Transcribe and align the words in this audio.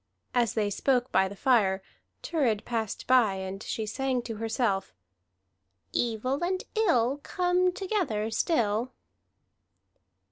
As 0.33 0.55
they 0.55 0.71
spoke 0.71 1.11
by 1.11 1.27
the 1.27 1.35
fire, 1.35 1.83
Thurid 2.23 2.65
passed 2.65 3.05
by, 3.05 3.35
and 3.35 3.61
she 3.61 3.85
sang 3.85 4.23
to 4.23 4.37
herself: 4.37 4.95
"Evil 5.93 6.43
and 6.43 6.63
ill 6.75 7.19
Come 7.21 7.71
together 7.71 8.31
still." 8.31 8.93